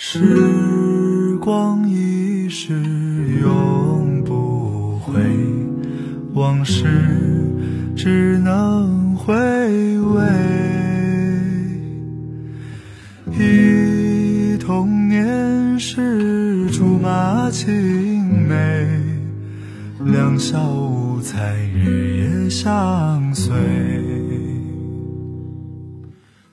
[0.00, 2.72] 时光一逝
[3.42, 5.20] 永不回，
[6.34, 6.84] 往事
[7.96, 10.22] 只能回味。
[13.36, 18.86] 忆童年时竹马青梅，
[20.04, 23.52] 两小无猜日夜相随。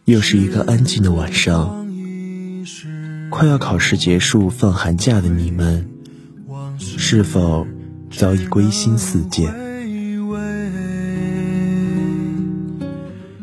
[0.06, 1.85] 又是一个安静的晚上。
[3.38, 5.90] 快要考试结束、放寒假的你们，
[6.80, 7.68] 是否
[8.10, 9.54] 早已归心似箭？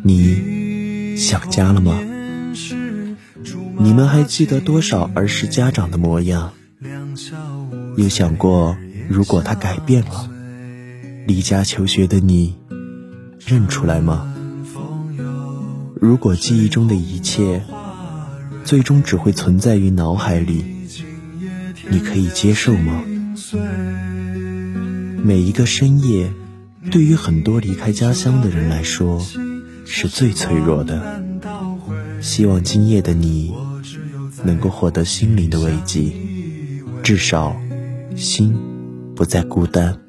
[0.03, 2.01] 你想家了吗？
[3.81, 6.55] 你们还记得多少儿时家长的模样？
[7.98, 8.75] 有想过，
[9.11, 10.27] 如果他改变了，
[11.27, 12.56] 离家求学的你，
[13.45, 14.34] 认出来吗？
[16.01, 17.62] 如果记忆中的一切。
[18.65, 20.65] 最终只会存在于脑海里，
[21.89, 23.05] 你可以接受吗？
[25.23, 26.33] 每一个深夜，
[26.91, 29.25] 对于很多离开家乡的人来说，
[29.84, 31.22] 是最脆弱的。
[32.20, 33.53] 希望今夜的你，
[34.45, 36.12] 能够获得心灵的慰藉，
[37.03, 37.56] 至少，
[38.17, 38.56] 心
[39.15, 40.02] 不再孤单。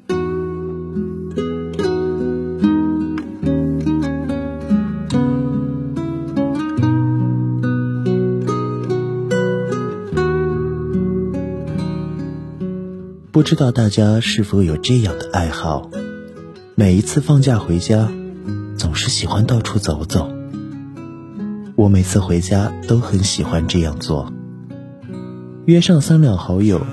[13.34, 15.90] 不知道大家是否有这样的爱好？
[16.76, 18.08] 每一次放假回家，
[18.76, 20.30] 总是喜欢到处走走。
[21.74, 24.32] 我每次回家都很喜欢这样做。
[25.66, 26.86] 约上三两好友，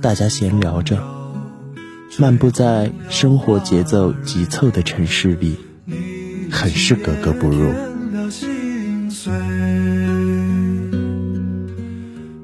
[0.00, 1.02] 大家闲聊着，
[2.16, 5.56] 漫步在生活节奏急促的城市里，
[6.48, 7.72] 很是格格不入。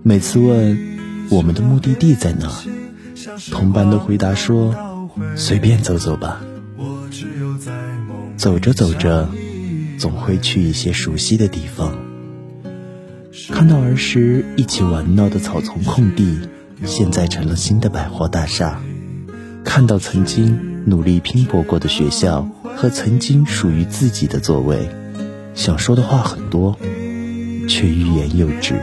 [0.02, 0.76] 每次问
[1.30, 2.50] 我们的目的地在哪？
[3.50, 4.74] 同伴都回答说
[5.36, 6.40] ：“随便走走吧。”
[8.36, 9.28] 走着走着，
[9.98, 11.98] 总会去一些熟悉的地方，
[13.50, 16.48] 看到儿时一起玩闹的草丛空地，
[16.84, 18.80] 现在成了新的百货大厦；
[19.64, 24.88] 看到曾经努力拼搏过的学校和曾经属于自己的座位，
[25.54, 26.78] 想说的话很多，
[27.68, 28.80] 却欲言又止。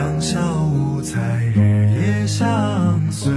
[0.00, 1.18] 两小无猜，
[1.54, 3.30] 日夜相随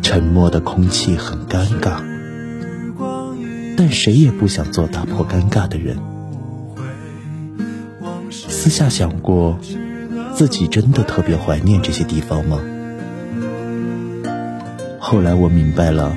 [0.00, 2.00] 沉默的空气很尴尬，
[3.76, 5.98] 但谁也不想做打破尴尬的人。
[8.30, 9.58] 私下想过，
[10.36, 12.60] 自己真的特别怀念这些地方吗？
[15.00, 16.16] 后来我明白了，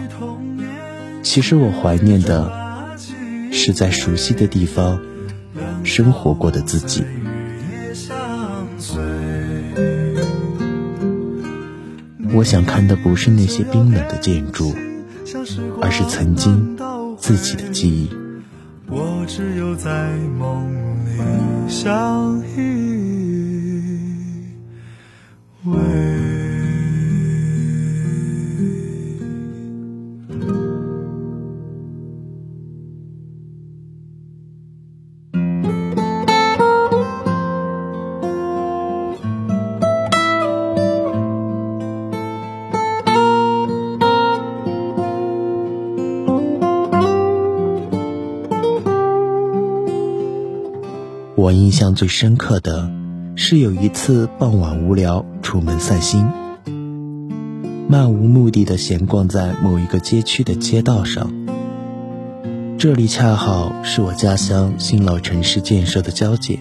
[1.24, 2.52] 其实我怀念的
[3.52, 5.00] 是在熟悉的地方
[5.84, 7.04] 生活过的自己。
[12.34, 14.74] 我想看的不是那些冰冷的建筑，
[15.82, 16.78] 而是曾经
[17.18, 18.10] 自己的记忆。
[18.88, 20.10] 我只有在
[20.40, 20.70] 梦
[21.06, 22.91] 里相依
[51.52, 52.92] 印象最深刻的，
[53.36, 56.28] 是有一次傍晚无聊出门散心，
[57.88, 61.32] 漫无目的的闲逛在某一个街区的街道上。
[62.78, 66.60] 这里恰好是我家乡新老城市建设的交界。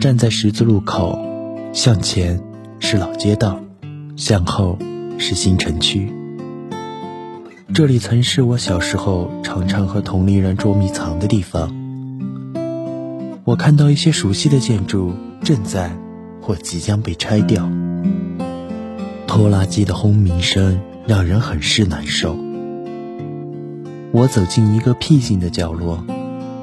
[0.00, 1.18] 站在十字路口，
[1.72, 2.40] 向前
[2.80, 3.60] 是老街道，
[4.16, 4.78] 向后
[5.18, 6.12] 是新城区。
[7.72, 11.81] 这里曾是我小时候常常和同龄人捉迷藏的地方。
[13.52, 15.12] 我看到一些熟悉的建筑
[15.44, 15.94] 正在
[16.40, 17.70] 或即将被拆掉，
[19.26, 22.34] 拖拉机的轰鸣声让人很是难受。
[24.10, 26.02] 我走进一个僻静的角落，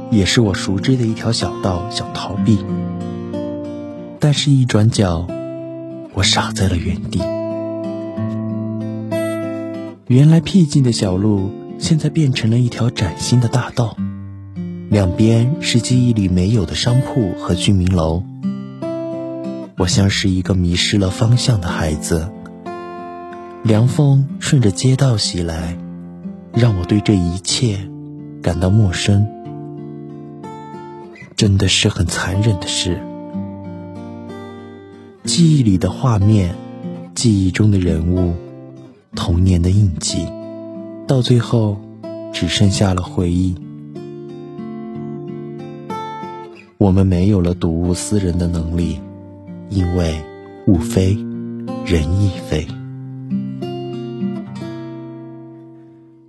[0.09, 2.57] 也是我熟知的一条小道，想逃避，
[4.19, 5.27] 但是一转角，
[6.13, 7.19] 我傻在了原地。
[10.07, 13.95] 原来僻静的小路，现在变成了一条崭新的大道。
[14.89, 18.23] 两边是记忆里没有的商铺和居民楼，
[19.77, 22.27] 我像是一个迷失了方向的孩子。
[23.61, 25.77] 凉风顺着街道袭来，
[26.53, 27.77] 让我对这一切
[28.41, 29.27] 感到陌生。
[31.35, 32.99] 真的是很残忍的事。
[35.23, 36.55] 记忆里的画面，
[37.13, 38.33] 记忆中的人物，
[39.15, 40.25] 童年的印记，
[41.07, 41.77] 到最后
[42.33, 43.55] 只剩下了回忆。
[46.79, 49.01] 我们没有了睹物思人的能力，
[49.67, 50.15] 因为
[50.65, 51.17] 物非
[51.85, 52.65] 人亦非。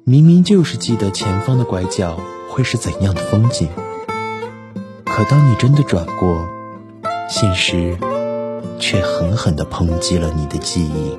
[0.03, 2.19] 明明就是记得前方的拐角
[2.49, 3.69] 会是怎样的风景，
[5.05, 6.49] 可当你真的转过，
[7.29, 7.97] 现实
[8.81, 11.17] 却狠狠地抨击了你的记忆，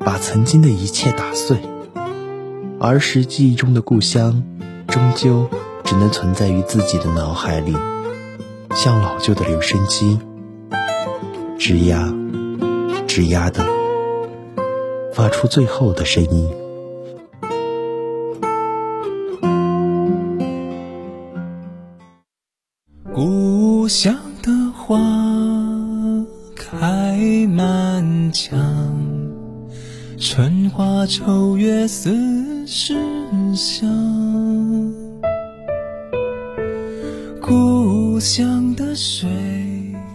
[0.00, 1.56] 把曾经的一切打碎。
[2.78, 4.44] 儿时记忆中的故乡，
[4.88, 5.48] 终究
[5.84, 7.74] 只能存在于自己的脑海里，
[8.76, 10.18] 像老旧的留声机，
[11.58, 12.14] 吱呀
[13.06, 13.66] 吱呀的，
[15.12, 16.48] 发出最后的声音。
[23.12, 24.96] 故乡的花
[26.54, 28.56] 开满墙，
[30.18, 32.94] 春花秋月似时
[33.56, 34.47] 香。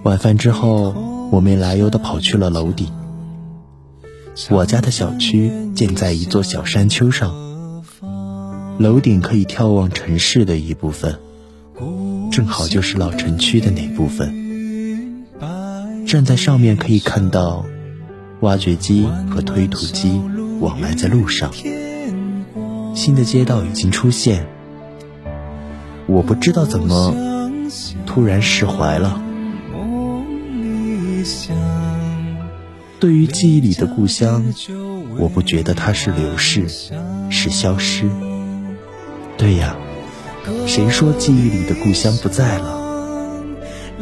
[0.04, 0.94] 晚饭之后，
[1.32, 2.88] 我没来由的跑去了楼顶。
[4.50, 7.34] 我家的小区建在一座小山丘上，
[8.78, 11.18] 楼顶可以眺望城市的一部分。
[12.30, 15.26] 正好就是老城区的那部分，
[16.06, 17.66] 站在上面可以看到
[18.42, 20.22] 挖掘机和推土机
[20.60, 21.52] 往来在路上。
[22.94, 24.46] 新的街道已经出现，
[26.08, 27.32] 我不知道怎么
[28.14, 29.20] 突然释怀了。
[33.00, 34.54] 对于记忆里的故乡，
[35.18, 36.68] 我不觉得它是流逝，
[37.32, 38.08] 是消失。
[39.36, 39.76] 对呀。
[40.68, 42.78] 谁说记忆里的故乡不在了？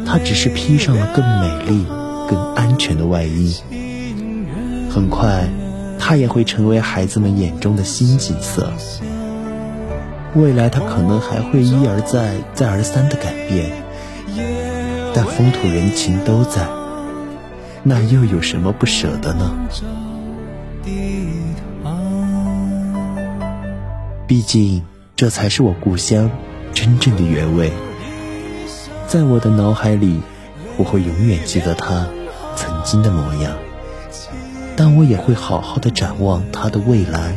[0.04, 1.86] 它只是披上了更美丽、
[2.28, 3.56] 更安全的外衣。
[4.90, 5.48] 很快，
[5.98, 8.70] 它也会成为孩子们眼中的新景色。
[10.34, 13.70] 未来，它可能还会一而再、再而三的改变。
[15.14, 16.66] 但风土人情都在，
[17.82, 19.50] 那又有什么不舍得呢？
[24.26, 24.82] 毕竟。
[25.14, 26.28] 这才是我故乡
[26.72, 27.70] 真正的原味，
[29.06, 30.20] 在我的脑海里，
[30.76, 32.08] 我会永远记得它
[32.56, 33.52] 曾经的模样，
[34.74, 37.36] 但我也会好好的展望它的未来，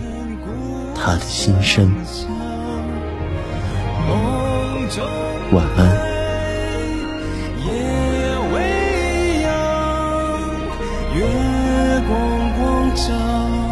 [0.96, 1.94] 它的心声。
[5.52, 6.15] 晚安。
[12.08, 12.16] 光
[12.60, 13.65] 汪叫